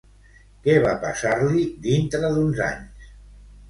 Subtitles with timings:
[0.63, 3.11] Què va passar-li dintre d'uns anys?